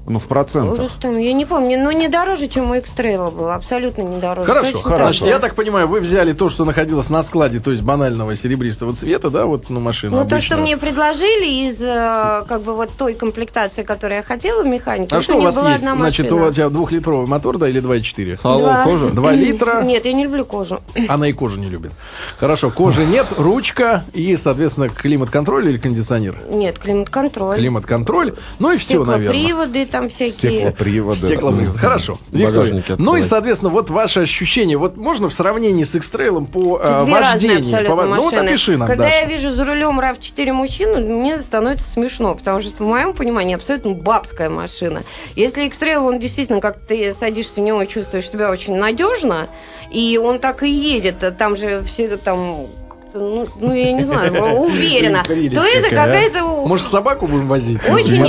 Ну, 0.07 0.19
в 0.19 0.27
процентах. 0.27 0.79
Рустам, 0.79 1.17
я 1.19 1.33
не 1.33 1.47
помню, 1.47 1.79
но 1.83 1.91
не 1.91 2.09
дороже, 2.09 2.47
чем 2.47 2.71
у 2.71 2.75
X-Trail 2.75 3.31
был, 3.31 3.51
абсолютно 3.51 4.03
не 4.03 4.21
дороже. 4.21 4.47
Хорошо, 4.47 4.73
Точно 4.73 4.91
хорошо. 4.91 5.21
так. 5.21 5.29
Я 5.29 5.39
так 5.39 5.55
понимаю, 5.55 5.89
вы 5.89 6.01
взяли 6.01 6.35
то, 6.35 6.51
что 6.51 6.67
находилось 6.67 7.09
на 7.09 7.23
складе, 7.23 7.59
то 7.61 7.71
есть 7.71 7.83
банального 7.83 8.37
серебристого 8.37 8.95
цвета, 8.95 9.31
да, 9.31 9.47
вот 9.47 9.71
ну, 9.71 9.81
машину 9.81 10.17
Ну, 10.17 10.23
то, 10.25 10.41
что 10.41 10.57
обычную. 10.57 10.61
мне 10.63 10.77
предложили 10.77 11.69
из, 11.69 11.81
э, 11.81 12.45
как 12.47 12.63
бы, 12.63 12.75
вот 12.75 12.91
той 12.99 13.15
комплектации, 13.15 13.83
которую 13.83 14.19
я 14.19 14.23
хотела 14.23 14.63
в 14.63 14.67
механике, 14.67 15.17
А 15.17 15.23
что 15.23 15.37
у 15.37 15.41
вас 15.41 15.55
была 15.55 15.73
есть? 15.73 15.85
одна 15.85 15.97
Значит, 15.97 16.31
у 16.31 16.53
тебя 16.53 16.69
двухлитровый 16.69 17.27
мотор, 17.27 17.57
да, 17.57 17.67
или 17.69 17.81
2,4? 17.81 18.37
Салон 18.37 18.63
Два. 18.63 18.85
кожа? 18.85 19.09
Два 19.09 19.33
литра. 19.33 19.81
Нет, 19.85 20.05
я 20.05 20.13
не 20.13 20.25
люблю 20.25 20.45
кожу. 20.45 20.81
Она 21.09 21.29
и 21.29 21.33
кожу 21.33 21.59
не 21.59 21.69
любит. 21.71 21.93
Хорошо, 22.39 22.71
кожи 22.71 23.07
нет, 23.07 23.27
ручка 23.39 24.05
и, 24.13 24.37
соответственно, 24.37 24.91
климат-контроль 24.91 25.67
или 25.69 25.79
кондиционер? 25.79 26.37
Нет, 26.51 26.79
климат-контроль. 26.79 27.57
Климат-контроль. 27.57 28.35
Ну 28.59 28.71
и 28.73 28.77
все, 28.77 29.03
наверное. 29.03 29.31
Приводы 29.31 29.87
там 29.95 30.09
всякие. 30.09 30.53
Стеклоприводы. 30.53 31.19
Стеклопривод. 31.19 31.77
Хорошо. 31.77 32.19
Виктория. 32.33 32.83
Ну 32.99 33.17
и, 33.17 33.23
соответственно, 33.23 33.71
вот 33.71 33.91
ваше 33.91 34.21
ощущение. 34.21 34.77
Вот 34.77 34.97
можно 34.97 35.29
в 35.29 35.35
сравнении 35.35 35.85
с 35.85 35.95
X-Trail 35.95 36.47
по 36.47 36.81
э, 36.83 37.05
вождению? 37.05 37.87
по 37.87 38.05
Ну 38.05 38.23
вот 38.23 38.35
опиши 38.35 38.77
нам, 38.77 38.89
Когда 38.89 39.05
Даша. 39.05 39.17
я 39.17 39.27
вижу 39.27 39.53
за 39.53 39.65
рулем 39.65 40.01
RAV4 40.01 40.53
мужчину, 40.53 41.01
мне 41.01 41.41
становится 41.43 41.89
смешно, 41.89 42.35
потому 42.35 42.61
что 42.61 42.83
в 42.83 42.87
моем 42.87 43.13
понимании 43.13 43.55
абсолютно 43.55 43.93
бабская 43.93 44.51
машина. 44.51 45.05
Если 45.37 45.65
X-Trail, 45.67 45.99
он 45.99 46.19
действительно, 46.19 46.61
как 46.61 46.81
ты 46.81 47.15
садишься 47.15 47.61
в 47.61 47.65
него 47.65 47.83
и 47.83 47.87
чувствуешь 47.87 48.29
себя 48.29 48.51
очень 48.51 48.75
надежно, 48.75 49.49
и 49.93 50.19
он 50.21 50.41
так 50.41 50.65
и 50.65 50.71
едет, 50.71 51.37
там 51.39 51.57
же 51.57 51.85
все 51.85 52.17
там 52.17 52.67
ну, 53.15 53.47
ну, 53.57 53.73
я 53.73 53.93
не 53.93 54.05
знаю, 54.05 54.33
уверена, 54.61 55.23
Прелесть 55.25 55.55
то 55.55 55.63
это 55.63 55.91
какая, 55.91 56.07
какая-то 56.31 56.67
Может, 56.67 56.87
собаку 56.87 57.27
будем 57.27 57.47
возить? 57.47 57.79
очень 57.89 58.23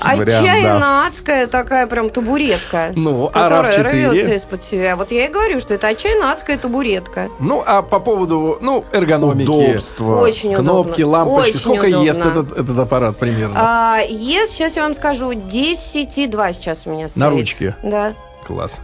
отчаянно 0.00 1.06
адская 1.06 1.46
такая 1.46 1.86
прям 1.86 2.10
табуретка, 2.10 2.92
Ну, 2.94 3.30
а 3.32 3.48
которая 3.48 3.78
RAV4? 3.78 3.90
рвется 3.90 4.34
из-под 4.34 4.64
себя. 4.64 4.96
Вот 4.96 5.10
я 5.10 5.26
и 5.26 5.28
говорю, 5.32 5.60
что 5.60 5.74
это 5.74 5.88
отчаянно 5.88 6.32
адская 6.32 6.56
табуретка. 6.58 7.28
Ну, 7.40 7.62
а 7.66 7.82
по 7.82 7.98
поводу, 7.98 8.58
ну, 8.60 8.84
эргономики, 8.92 9.48
Удобство. 9.48 10.20
Очень 10.20 10.54
кнопки, 10.54 11.02
лампочки. 11.02 11.56
Сколько 11.56 11.86
ест 11.86 12.20
этот, 12.24 12.56
этот 12.56 12.78
аппарат 12.78 13.18
примерно? 13.18 13.54
А, 13.56 14.00
ест, 14.08 14.52
сейчас 14.52 14.76
я 14.76 14.82
вам 14.82 14.94
скажу, 14.94 15.32
10,2 15.32 16.52
сейчас 16.54 16.82
у 16.84 16.90
меня 16.90 17.08
стоит. 17.08 17.16
На 17.20 17.30
ручке? 17.30 17.74
Да. 17.82 18.14
Класс. 18.48 18.80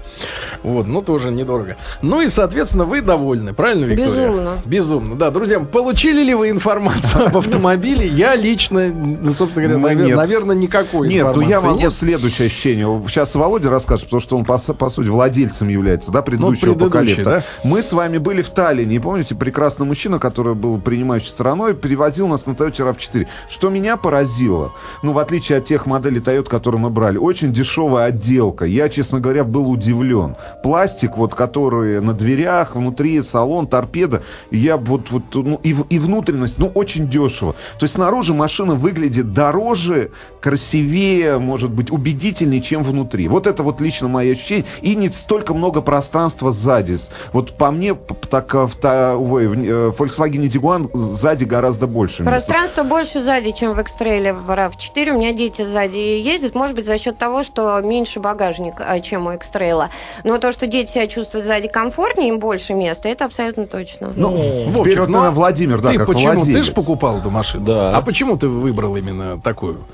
Вот, 0.62 0.86
ну 0.86 1.00
тоже 1.00 1.30
недорого. 1.30 1.76
Ну 2.02 2.20
и, 2.20 2.28
соответственно, 2.28 2.84
вы 2.84 3.00
довольны, 3.00 3.54
правильно, 3.54 3.86
Виктория? 3.86 4.28
Безумно. 4.28 4.58
Безумно, 4.66 5.14
да. 5.16 5.30
Друзья, 5.30 5.58
получили 5.58 6.22
ли 6.22 6.34
вы 6.34 6.50
информацию 6.50 7.26
об 7.28 7.38
автомобиле? 7.38 8.06
Я 8.06 8.36
лично, 8.36 8.88
ну, 8.92 9.32
собственно 9.32 9.68
говоря, 9.68 9.94
навер- 9.94 10.06
нет. 10.06 10.16
наверное, 10.18 10.54
никакой 10.54 11.08
Нет, 11.08 11.26
ну 11.34 11.40
я 11.40 11.62
могу 11.62 11.80
нет. 11.80 11.94
следующее 11.94 12.46
ощущение. 12.46 12.86
Сейчас 13.08 13.34
Володя 13.34 13.70
расскажет, 13.70 14.04
потому 14.04 14.20
что 14.20 14.36
он, 14.36 14.44
по, 14.44 14.58
по 14.58 14.90
сути, 14.90 15.08
владельцем 15.08 15.68
является, 15.68 16.12
да, 16.12 16.20
предыдущего 16.20 16.74
Ну, 16.74 16.78
поколения. 16.78 17.42
Мы 17.64 17.82
с 17.82 17.94
вами 17.94 18.18
были 18.18 18.42
в 18.42 18.50
Таллине, 18.50 19.00
помните, 19.00 19.34
прекрасный 19.34 19.86
мужчина, 19.86 20.18
который 20.18 20.54
был 20.54 20.78
принимающей 20.78 21.28
стороной, 21.30 21.72
перевозил 21.72 22.28
нас 22.28 22.44
на 22.44 22.50
Toyota 22.52 22.94
RAV4. 22.94 23.26
Что 23.48 23.70
меня 23.70 23.96
поразило, 23.96 24.74
ну, 25.02 25.12
в 25.12 25.18
отличие 25.18 25.56
от 25.56 25.64
тех 25.64 25.86
моделей 25.86 26.20
Toyota, 26.20 26.50
которые 26.50 26.82
мы 26.82 26.90
брали, 26.90 27.16
очень 27.16 27.50
дешевая 27.50 28.08
отделка. 28.08 28.66
Я, 28.66 28.90
честно 28.90 29.20
говоря, 29.20 29.44
был 29.54 29.70
удивлен. 29.70 30.36
Пластик, 30.62 31.16
вот, 31.16 31.34
который 31.34 32.00
на 32.00 32.12
дверях, 32.12 32.74
внутри 32.74 33.22
салон, 33.22 33.68
торпеда, 33.68 34.22
я 34.50 34.76
вот, 34.76 35.10
вот 35.10 35.22
ну, 35.34 35.60
и, 35.62 35.76
и 35.90 35.98
внутренность, 36.00 36.58
ну, 36.58 36.66
очень 36.74 37.08
дешево. 37.08 37.52
То 37.78 37.84
есть 37.84 37.94
снаружи 37.94 38.34
машина 38.34 38.74
выглядит 38.74 39.32
дороже, 39.32 40.10
красивее, 40.40 41.38
может 41.38 41.70
быть, 41.70 41.90
убедительнее, 41.92 42.60
чем 42.60 42.82
внутри. 42.82 43.28
Вот 43.28 43.46
это 43.46 43.62
вот 43.62 43.80
лично 43.80 44.08
мое 44.08 44.32
ощущение. 44.32 44.66
И 44.82 44.96
не 44.96 45.08
столько 45.10 45.54
много 45.54 45.80
пространства 45.80 46.50
сзади. 46.52 46.98
Вот 47.32 47.52
по 47.52 47.70
мне, 47.70 47.94
так 48.30 48.54
э, 48.54 48.66
в, 48.66 49.32
ой, 49.32 49.44
э, 49.46 49.90
в 49.90 50.00
Volkswagen 50.00 50.48
Tiguan 50.48 50.90
сзади 50.94 51.44
гораздо 51.44 51.86
больше 51.86 52.22
места. 52.22 52.30
Пространство 52.30 52.82
больше 52.82 53.20
сзади, 53.20 53.52
чем 53.52 53.74
в 53.74 53.82
Экстрейле 53.82 54.32
в 54.32 54.50
RAV4. 54.50 55.10
У 55.10 55.18
меня 55.18 55.32
дети 55.32 55.64
сзади 55.64 55.96
ездят, 55.96 56.54
может 56.54 56.76
быть, 56.76 56.86
за 56.86 56.98
счет 56.98 57.18
того, 57.18 57.42
что 57.42 57.80
меньше 57.80 58.20
багажник, 58.20 58.74
а, 58.78 59.00
чем 59.00 59.26
у 59.26 59.34
Экстрейла. 59.44 59.90
Но 60.24 60.38
то, 60.38 60.52
что 60.52 60.66
дети 60.66 60.90
себя 60.92 61.06
чувствуют 61.06 61.46
сзади 61.46 61.68
комфортнее, 61.68 62.28
им 62.30 62.38
больше 62.38 62.74
места, 62.74 63.08
это 63.08 63.26
абсолютно 63.26 63.66
точно. 63.66 64.12
Ну, 64.16 64.30
Вовчик, 64.70 64.84
теперь 64.84 65.00
вот, 65.00 65.08
ну, 65.08 65.14
наверное, 65.18 65.30
Владимир, 65.34 65.80
да, 65.80 65.90
ты 65.90 65.98
как 65.98 66.06
почему? 66.06 66.30
Ты 66.32 66.36
владелец. 66.38 66.64
же 66.66 66.72
покупал 66.72 67.18
эту 67.18 67.30
машину. 67.30 67.64
Да. 67.66 67.96
А 67.96 68.00
почему 68.02 68.36
ты 68.36 68.48
выбрал 68.48 68.96
именно 68.96 69.40
такую? 69.40 69.84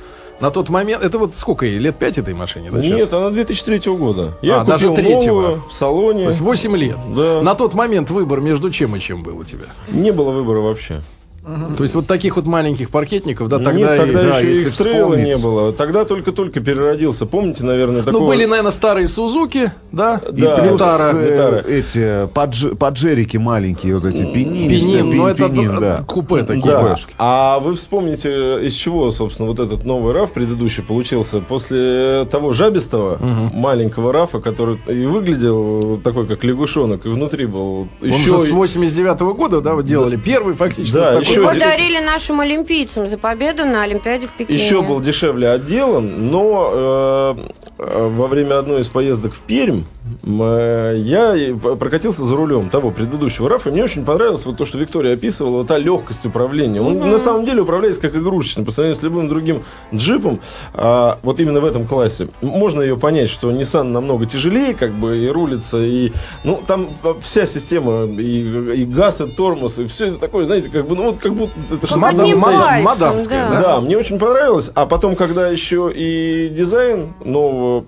На 0.41 0.51
тот 0.51 0.71
момент, 0.71 1.03
это 1.03 1.19
вот 1.19 1.37
сколько 1.37 1.67
ей, 1.67 1.79
лет 1.79 1.97
пять 1.97 2.17
этой 2.17 2.33
машине, 2.33 2.71
да, 2.71 2.81
сейчас? 2.81 2.99
Нет, 2.99 3.13
она 3.13 3.29
2003 3.29 3.93
года. 3.93 4.39
Я 4.41 4.63
А, 4.63 4.65
даже 4.65 4.89
купил 4.89 5.05
третьего. 5.05 5.41
новую 5.43 5.63
в 5.69 5.73
салоне. 5.73 6.23
То 6.25 6.29
есть 6.29 6.41
8 6.41 6.77
лет. 6.77 6.97
Да. 7.15 7.43
На 7.43 7.55
тот 7.55 7.75
момент 7.75 8.09
выбор 8.09 8.41
между 8.41 8.71
чем 8.71 8.97
и 8.97 9.01
чем 9.01 9.23
был 9.23 9.37
у 9.39 9.45
тебя? 9.45 9.67
Не 9.89 10.13
было 10.13 10.31
выбора 10.31 10.61
вообще. 10.61 11.03
То 11.43 11.83
есть 11.85 11.95
вот 11.95 12.07
таких 12.07 12.37
вот 12.37 12.45
маленьких 12.45 12.91
паркетников, 12.91 13.49
да, 13.49 13.59
тогда, 13.59 13.97
Нет, 13.97 13.97
тогда 13.97 14.21
и... 14.21 14.25
да, 14.27 14.37
еще 14.37 14.47
и 14.47 14.51
если 14.51 14.65
экстрейла 14.65 15.09
вспомнить. 15.09 15.27
не 15.27 15.37
было. 15.39 15.73
Тогда 15.73 16.05
только-только 16.05 16.61
переродился. 16.61 17.25
Помните, 17.25 17.65
наверное, 17.65 18.03
такого... 18.03 18.21
Ну, 18.21 18.27
были, 18.27 18.45
наверное, 18.45 18.71
старые 18.71 19.09
Сузуки, 19.09 19.73
да? 19.91 20.21
И 20.33 20.41
Да, 20.41 20.57
плюс 20.57 20.73
Витара, 20.73 21.13
э, 21.15 21.63
эти 21.67 22.29
подж- 22.29 22.77
поджерики 22.77 23.39
маленькие, 23.39 23.95
вот 23.95 24.05
эти 24.05 24.23
пенин, 24.23 24.69
Пенин, 24.69 25.17
ну 25.17 25.27
это 25.27 25.49
пенин, 25.49 25.81
да. 25.81 26.05
купе 26.07 26.43
такие. 26.43 26.67
Да. 26.67 26.91
купешки. 26.91 27.15
А 27.17 27.59
вы 27.59 27.75
вспомните, 27.75 28.59
из 28.63 28.75
чего, 28.75 29.11
собственно, 29.11 29.49
вот 29.49 29.61
этот 29.61 29.87
новый 29.87 30.13
РАФ 30.13 30.33
предыдущий 30.33 30.83
получился? 30.83 31.41
После 31.41 32.27
того 32.31 32.53
жабистого 32.53 33.19
маленького 33.55 34.13
РАФа, 34.13 34.41
который 34.41 34.79
и 34.87 35.07
выглядел 35.07 35.99
такой, 36.05 36.27
как 36.27 36.45
лягушонок, 36.45 37.07
и 37.07 37.09
внутри 37.09 37.47
был 37.47 37.89
Он 38.03 38.09
еще... 38.09 38.37
же 38.37 38.45
с 38.45 38.51
89 38.51 39.21
года, 39.37 39.63
да, 39.63 39.73
вот 39.75 39.87
делали 39.87 40.17
первый 40.17 40.55
фактически. 40.55 40.95
Да, 40.95 41.15
такой. 41.15 41.30
Еще 41.31 41.41
Его 41.43 41.53
де- 41.53 41.61
дарили 41.61 41.99
нашим 42.01 42.41
олимпийцам 42.41 43.09
за 43.09 43.19
победу 43.19 43.65
на 43.65 43.83
Олимпиаде 43.83 44.27
в 44.27 44.31
Пекине. 44.31 44.59
Еще 44.59 44.83
был 44.83 45.01
дешевле 45.01 45.51
отделан, 45.51 46.31
но 46.31 46.71
э, 46.73 47.35
э, 47.79 48.09
во 48.09 48.27
время 48.27 48.59
одной 48.59 48.83
из 48.83 48.89
поездок 48.89 49.33
в 49.35 49.41
Пермь 49.41 49.83
я 50.25 51.35
и 51.37 51.53
п- 51.53 51.77
прокатился 51.77 52.23
за 52.25 52.37
рулем 52.37 52.71
того 52.71 52.91
предыдущего 52.91 53.49
РАФа, 53.49 53.69
и 53.69 53.73
мне 53.73 53.85
очень 53.85 54.05
понравилось 54.05 54.45
вот 54.47 54.57
то, 54.57 54.65
что 54.65 54.79
Виктория 54.79 55.15
описывала, 55.15 55.59
вот 55.59 55.67
та 55.69 55.79
легкость 55.79 56.25
управления. 56.27 56.81
Он 56.81 56.99
на 56.99 57.19
самом 57.19 57.45
деле 57.45 57.63
управляется 57.63 58.01
как 58.01 58.15
игрушечный, 58.17 58.65
по 58.65 58.71
сравнению 58.73 59.01
с 59.01 59.03
любым 59.03 59.29
другим 59.29 59.63
джипом, 59.95 60.41
а, 60.75 61.19
вот 61.23 61.41
именно 61.41 61.61
в 61.61 61.65
этом 61.65 61.87
классе. 61.87 62.29
Можно 62.43 62.83
ее 62.83 62.97
понять, 62.97 63.31
что 63.31 63.51
Nissan 63.51 63.85
намного 63.85 64.27
тяжелее, 64.27 64.75
как 64.75 64.93
бы, 64.93 65.19
и 65.19 65.29
рулится, 65.29 65.79
и, 65.79 66.13
ну, 66.45 66.61
там 66.67 66.89
вся 67.23 67.47
система, 67.47 68.05
и, 68.05 68.81
и 68.83 68.85
газ, 68.85 69.21
и 69.21 69.27
тормоз, 69.27 69.79
и 69.79 69.87
все 69.87 70.07
это 70.07 70.19
такое, 70.19 70.45
знаете, 70.45 70.71
как 70.71 70.87
бы, 70.87 70.95
ну, 70.97 71.05
вот 71.05 71.19
как 71.19 71.35
будто 71.35 71.53
это 71.71 71.87
что-то 71.87 72.01
Как 72.01 72.13
Мадам- 72.13 72.21
одним 72.21 72.39
мадам- 72.39 72.61
пальцем, 72.63 72.85
мадамская, 72.85 73.49
да. 73.51 73.55
да? 73.55 73.63
да, 73.63 73.81
мне 73.81 73.97
очень 73.97 74.19
понравилось. 74.19 74.71
А 74.75 74.87
потом, 74.87 75.17
когда 75.17 75.49
еще 75.49 75.91
и 75.95 76.49
дизайн 76.49 77.13
нового 77.25 77.85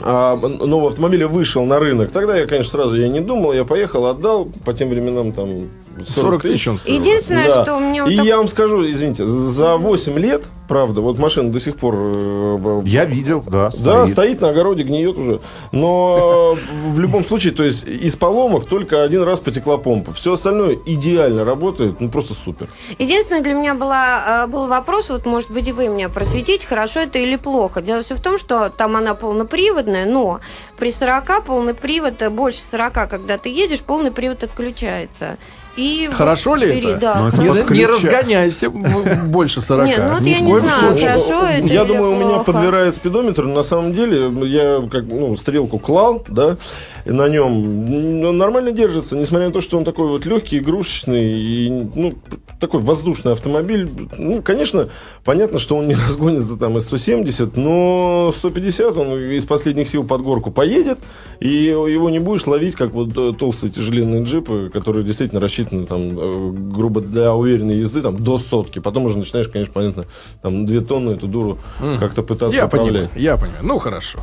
а, 0.00 0.36
нового 0.36 0.88
автомобиля 0.88 1.28
вышел 1.28 1.64
на 1.64 1.78
рынок, 1.78 2.10
тогда 2.10 2.36
я, 2.36 2.46
конечно, 2.46 2.70
сразу 2.70 2.96
я 2.96 3.08
не 3.08 3.20
думал, 3.20 3.52
я 3.52 3.64
поехал, 3.64 4.06
отдал, 4.06 4.46
по 4.64 4.74
тем 4.74 4.88
временам 4.88 5.32
там 5.32 5.68
40, 5.96 6.08
40 6.08 6.42
тысяч 6.42 6.68
он 6.68 6.78
стоил. 6.78 7.00
Единственное, 7.00 7.48
Да. 7.48 7.64
что 7.64 7.76
у 7.76 7.80
меня 7.80 8.04
вот 8.04 8.12
И 8.12 8.16
так- 8.16 8.26
я 8.26 8.36
вам 8.38 8.48
скажу, 8.48 8.84
извините, 8.90 9.26
за 9.26 9.76
8 9.76 10.18
лет, 10.18 10.44
правда, 10.68 11.00
вот 11.00 11.18
машина 11.18 11.52
до 11.52 11.60
сих 11.60 11.76
пор... 11.76 11.94
э, 11.96 12.82
Я 12.86 13.04
видел, 13.04 13.42
да. 13.46 13.70
да, 13.70 13.70
стоит. 13.70 14.08
стоит 14.12 14.40
на 14.40 14.48
огороде, 14.50 14.82
гниет 14.82 15.16
уже. 15.16 15.40
Но 15.72 16.56
в 16.86 16.98
любом 17.00 17.24
случае, 17.24 17.52
то 17.52 17.62
есть 17.64 17.84
из 17.84 18.16
поломок 18.16 18.66
только 18.66 19.02
один 19.02 19.22
раз 19.22 19.40
потекла 19.40 19.76
помпа. 19.78 20.12
Все 20.12 20.32
остальное 20.32 20.76
идеально 20.86 21.44
работает, 21.44 22.00
ну 22.00 22.08
просто 22.10 22.34
супер. 22.34 22.68
Единственное, 22.98 23.42
для 23.42 23.54
меня 23.54 23.74
была, 23.74 24.44
э, 24.44 24.46
был 24.50 24.66
вопрос, 24.66 25.08
вот, 25.10 25.26
может 25.26 25.50
быть, 25.50 25.68
и 25.68 25.72
вы 25.72 25.88
меня 25.88 26.08
просветите, 26.08 26.66
хорошо 26.66 27.00
это 27.00 27.18
или 27.18 27.36
плохо. 27.36 27.82
Дело 27.82 28.02
все 28.02 28.14
в 28.14 28.20
том, 28.20 28.38
что 28.38 28.68
там 28.70 28.96
она 28.96 29.14
полноприводная, 29.14 30.06
но 30.06 30.40
при 30.78 30.92
40 30.92 31.40
полный 31.42 31.74
привод, 31.74 32.20
э, 32.22 32.30
больше 32.30 32.60
40, 32.70 33.06
когда 33.08 33.36
ты 33.38 33.48
едешь, 33.50 33.80
полный 33.80 34.10
привод 34.10 34.42
отключается. 34.42 35.36
И 35.76 36.06
вот 36.08 36.16
Хорошо 36.16 36.54
ли 36.54 36.68
бери- 36.68 36.90
это? 36.90 36.98
Да. 37.00 37.30
Ну, 37.36 37.54
это 37.54 37.72
Не, 37.72 37.78
не 37.80 37.86
разгоняйся 37.86 38.70
больше 38.70 39.60
40. 39.60 39.86
Не, 39.86 39.96
ну 39.96 40.10
вот 40.12 40.20
Ни 40.20 40.30
я 40.30 40.38
в 40.38 40.42
не 40.42 40.50
коем 40.52 40.68
знаю, 40.68 40.80
случае. 40.80 41.08
хорошо 41.08 41.46
это 41.46 41.66
Я 41.66 41.80
или 41.82 41.88
думаю, 41.88 42.12
у 42.12 42.14
меня 42.14 42.28
плохо? 42.28 42.52
подбирает 42.52 42.94
спидометр, 42.94 43.44
на 43.46 43.62
самом 43.64 43.92
деле 43.92 44.30
я 44.48 44.86
как 44.90 45.04
ну, 45.06 45.36
стрелку 45.36 45.80
клал, 45.80 46.24
да, 46.28 46.56
на 47.04 47.28
нем 47.28 48.20
ну, 48.20 48.30
нормально 48.32 48.70
держится, 48.70 49.16
несмотря 49.16 49.48
на 49.48 49.52
то, 49.52 49.60
что 49.60 49.76
он 49.76 49.84
такой 49.84 50.06
вот 50.06 50.24
легкий, 50.26 50.58
игрушечный 50.58 51.40
и 51.40 51.68
ну 51.94 52.14
такой 52.60 52.80
воздушный 52.80 53.32
автомобиль. 53.32 53.90
Ну, 54.16 54.42
конечно, 54.42 54.88
понятно, 55.24 55.58
что 55.58 55.76
он 55.76 55.88
не 55.88 55.94
разгонится 56.06 56.56
там 56.56 56.78
и 56.78 56.80
170, 56.80 57.56
но 57.56 58.32
150 58.32 58.96
он 58.96 59.18
из 59.18 59.44
последних 59.44 59.88
сил 59.88 60.04
под 60.04 60.22
горку 60.22 60.52
поедет, 60.52 60.98
и 61.40 61.48
его 61.48 62.08
не 62.10 62.20
будешь 62.20 62.46
ловить, 62.46 62.76
как 62.76 62.92
вот 62.92 63.10
э, 63.18 63.32
толстые 63.36 63.72
тяжеленные 63.72 64.22
джипы, 64.22 64.70
которые 64.72 65.02
действительно 65.04 65.40
рассчитаны 65.40 65.63
там, 65.64 66.18
э, 66.18 66.50
грубо 66.72 67.00
для 67.00 67.34
уверенной 67.34 67.76
езды, 67.76 68.02
там, 68.02 68.16
до 68.16 68.38
сотки. 68.38 68.78
Потом 68.78 69.04
уже 69.04 69.18
начинаешь, 69.18 69.48
конечно, 69.48 69.72
понятно, 69.72 70.04
там, 70.42 70.66
две 70.66 70.80
тонны 70.80 71.12
эту 71.12 71.26
дуру 71.26 71.58
как-то 72.00 72.22
пытаться 72.22 72.56
Я 72.56 72.66
управлять. 72.66 73.10
понимаю, 73.10 73.22
я 73.24 73.36
понимаю. 73.36 73.62
Ну, 73.64 73.78
хорошо. 73.78 74.20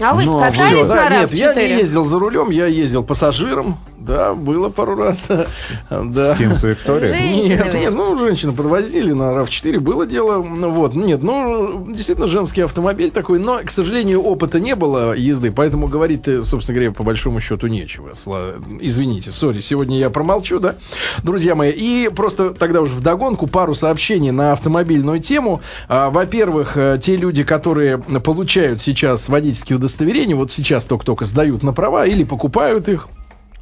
А 0.00 0.12
вы 0.14 0.24
Но 0.24 0.40
катались 0.40 0.60
Всё, 0.60 0.86
на 0.86 0.94
да, 0.94 1.08
RAV4? 1.24 1.34
нет, 1.36 1.56
я 1.56 1.68
не 1.68 1.78
ездил 1.82 2.04
за 2.04 2.18
рулем, 2.18 2.50
я 2.50 2.66
ездил 2.66 3.04
пассажиром. 3.04 3.78
Да, 4.06 4.34
было 4.34 4.68
пару 4.68 4.96
раз. 4.96 5.28
Да. 5.90 6.34
С 6.34 6.38
кем, 6.38 6.54
с 6.54 6.62
Викторией? 6.62 7.48
Нет, 7.48 7.72
нет, 7.72 7.92
ну, 7.92 8.18
женщину 8.18 8.52
подвозили 8.52 9.12
на 9.12 9.32
RAV4, 9.32 9.80
было 9.80 10.06
дело, 10.06 10.42
ну, 10.42 10.70
вот, 10.70 10.94
нет, 10.94 11.22
ну, 11.22 11.86
действительно, 11.90 12.26
женский 12.26 12.62
автомобиль 12.62 13.10
такой, 13.10 13.38
но, 13.38 13.60
к 13.64 13.70
сожалению, 13.70 14.22
опыта 14.22 14.60
не 14.60 14.74
было 14.74 15.14
езды, 15.14 15.50
поэтому 15.50 15.86
говорить, 15.86 16.24
собственно 16.44 16.74
говоря, 16.74 16.92
по 16.92 17.02
большому 17.02 17.40
счету 17.40 17.66
нечего. 17.66 18.12
Извините, 18.80 19.30
сори, 19.30 19.60
сегодня 19.60 19.98
я 19.98 20.10
промолчу, 20.10 20.60
да, 20.60 20.76
друзья 21.22 21.54
мои, 21.54 21.70
и 21.70 22.10
просто 22.14 22.50
тогда 22.50 22.82
уже 22.82 22.94
вдогонку 22.94 23.46
пару 23.46 23.74
сообщений 23.74 24.30
на 24.30 24.52
автомобильную 24.52 25.20
тему. 25.20 25.62
А, 25.88 26.10
Во-первых, 26.10 26.76
э, 26.76 26.98
те 27.02 27.16
люди, 27.16 27.42
которые 27.42 27.98
получают 27.98 28.82
сейчас 28.82 29.28
водительские 29.28 29.76
удостоверения, 29.78 30.36
вот 30.36 30.52
сейчас 30.52 30.84
только-только 30.84 31.24
сдают 31.24 31.62
на 31.62 31.72
права 31.72 32.04
или 32.06 32.24
покупают 32.24 32.88
их, 32.88 33.08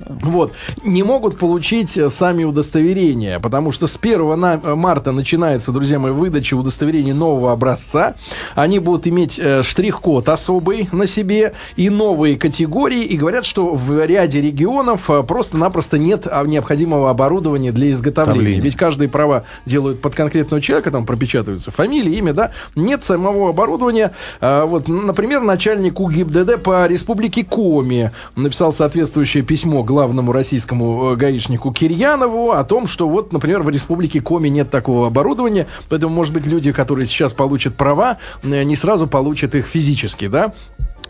Вот. 0.07 0.53
Не 0.85 1.03
могут 1.03 1.39
получить 1.39 1.97
э, 1.97 2.09
сами 2.11 2.45
удостоверения, 2.45 3.39
потому 3.41 3.73
что 3.73 3.87
с 3.87 3.97
1 3.97 4.37
на- 4.37 4.61
э, 4.63 4.75
марта 4.75 5.13
начинается, 5.13 5.73
друзья 5.73 5.99
мои, 5.99 6.13
выдача 6.13 6.55
удостоверений 6.55 7.13
нового 7.13 7.53
образца. 7.53 8.15
Они 8.55 8.79
будут 8.79 9.07
иметь 9.07 9.39
э, 9.39 9.63
штрих-код 9.63 10.29
особый 10.29 10.89
на 10.93 11.07
себе 11.07 11.53
и 11.77 11.91
новые 11.91 12.37
категории. 12.37 13.03
И 13.05 13.17
говорят, 13.17 13.45
что 13.45 13.75
в 13.75 14.05
ряде 14.05 14.41
регионов 14.41 15.09
э, 15.11 15.23
просто-напросто 15.23 15.99
нет 15.99 16.27
а, 16.31 16.45
необходимого 16.45 17.11
оборудования 17.11 17.73
для 17.73 17.91
изготовления. 17.91 18.39
Давление. 18.39 18.63
Ведь 18.63 18.77
каждые 18.77 19.09
права 19.09 19.45
делают 19.67 20.01
под 20.01 20.15
конкретного 20.15 20.61
человека, 20.61 20.91
там 20.91 21.07
пропечатываются 21.07 21.71
фамилия, 21.71 22.19
имя, 22.19 22.33
да. 22.33 22.51
Нет 22.75 23.05
самого 23.05 23.51
оборудования. 23.51 24.13
А, 24.41 24.67
вот, 24.67 24.89
например, 24.89 25.43
начальник 25.43 26.01
УГИБДД 26.01 26.63
по 26.63 26.87
республике 26.87 27.45
Коми 27.45 28.11
написал 28.37 28.73
соответствующее 28.73 29.43
письмо 29.43 29.83
главному 29.93 30.33
российскому 30.33 31.13
э, 31.13 31.17
гаишнику 31.17 31.71
Кирьянову 31.73 32.53
о 32.53 32.65
том, 32.65 32.87
что 32.87 33.09
вот, 33.09 33.33
например, 33.33 33.63
в 33.63 33.69
республике 33.69 34.21
Коми 34.21 34.49
нет 34.49 34.71
такого 34.71 35.07
оборудования, 35.07 35.67
поэтому, 35.91 36.15
может 36.15 36.33
быть, 36.33 36.47
люди, 36.47 36.73
которые 36.73 37.07
сейчас 37.07 37.35
получат 37.35 37.75
права, 37.75 38.19
э, 38.43 38.63
не 38.63 38.77
сразу 38.77 39.07
получат 39.07 39.55
их 39.55 39.67
физически, 39.67 40.29
да. 40.29 40.53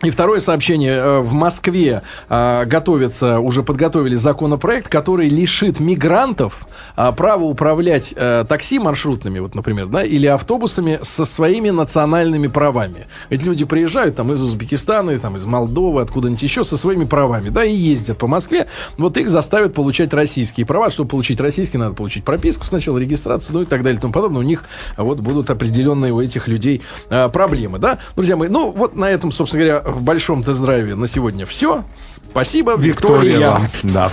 И 0.03 0.09
второе 0.09 0.41
сообщение. 0.41 0.97
Э, 0.97 1.19
В 1.21 1.31
Москве 1.31 2.01
а, 2.27 2.65
готовится, 2.65 3.39
уже 3.39 3.63
подготовили 3.63 4.15
законопроект, 4.15 4.89
который 4.89 5.29
лишит 5.29 5.79
мигрантов 5.79 6.67
а, 6.97 7.13
права 7.13 7.43
управлять 7.43 8.13
э, 8.13 8.43
такси 8.47 8.79
маршрутными, 8.79 9.39
вот, 9.39 9.55
например, 9.55 9.87
да, 9.87 10.03
или 10.03 10.27
автобусами 10.27 10.99
со 11.03 11.23
своими 11.23 11.69
национальными 11.69 12.47
правами. 12.47 13.07
Ведь 13.29 13.43
люди 13.43 13.63
приезжают 13.63 14.17
там 14.17 14.33
из 14.33 14.41
Узбекистана, 14.41 15.11
и, 15.11 15.17
там, 15.17 15.37
из 15.37 15.45
Молдовы, 15.45 16.01
откуда-нибудь 16.01 16.43
еще 16.43 16.65
со 16.65 16.75
своими 16.75 17.05
правами, 17.05 17.47
да, 17.47 17.63
и 17.63 17.73
ездят 17.73 18.17
по 18.17 18.27
Москве. 18.27 18.67
Вот 18.97 19.15
их 19.15 19.29
заставят 19.29 19.73
получать 19.73 20.13
российские 20.13 20.65
права. 20.65 20.91
Чтобы 20.91 21.09
получить 21.11 21.39
российские, 21.39 21.79
надо 21.79 21.95
получить 21.95 22.25
прописку 22.25 22.65
сначала, 22.65 22.97
регистрацию, 22.97 23.55
ну 23.55 23.61
и 23.61 23.65
так 23.65 23.83
далее 23.83 23.99
и 23.99 24.01
тому 24.01 24.11
подобное. 24.11 24.41
У 24.41 24.45
них 24.45 24.65
вот 24.97 25.21
будут 25.21 25.49
определенные 25.49 26.11
у 26.11 26.19
этих 26.19 26.49
людей 26.49 26.81
проблемы, 27.07 27.79
да. 27.79 27.99
Друзья 28.17 28.35
мои, 28.35 28.49
ну 28.49 28.69
вот 28.71 28.97
на 28.97 29.09
этом, 29.09 29.31
собственно 29.31 29.63
говоря, 29.63 29.92
в 29.95 30.03
большом 30.03 30.43
тест-драйве 30.43 30.95
на 30.95 31.07
сегодня 31.07 31.45
все. 31.45 31.83
Спасибо, 31.95 32.75
Виктория. 32.75 33.37
Виктория. 33.37 33.69
Да. 33.83 34.11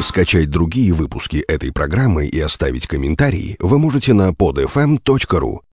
Скачать 0.00 0.48
другие 0.50 0.92
выпуски 0.92 1.38
этой 1.38 1.72
программы 1.72 2.26
и 2.26 2.38
оставить 2.38 2.86
комментарии 2.86 3.56
вы 3.58 3.78
можете 3.78 4.12
на 4.12 4.30
podfm.ru. 4.30 5.58